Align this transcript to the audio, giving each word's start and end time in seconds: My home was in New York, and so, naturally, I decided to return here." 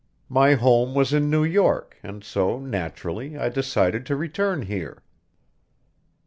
My 0.29 0.55
home 0.55 0.95
was 0.95 1.13
in 1.13 1.29
New 1.29 1.43
York, 1.43 1.97
and 2.01 2.23
so, 2.23 2.57
naturally, 2.57 3.37
I 3.37 3.49
decided 3.49 4.03
to 4.07 4.15
return 4.15 4.63
here." 4.63 5.03